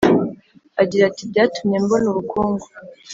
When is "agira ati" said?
0.81-1.23